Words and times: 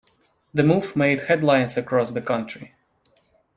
The 0.51 0.63
move 0.63 0.95
made 0.95 1.25
headlines 1.25 1.77
across 1.77 2.09
the 2.09 2.23
country. 2.23 2.73